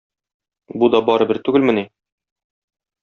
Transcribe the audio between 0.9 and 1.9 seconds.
да барыбер түгелмени?